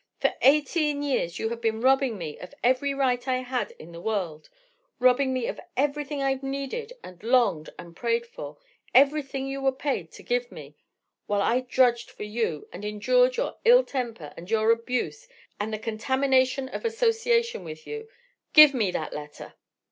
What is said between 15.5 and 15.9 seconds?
and the